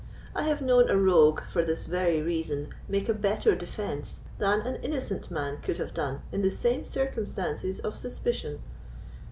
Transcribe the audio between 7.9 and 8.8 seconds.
suspicion.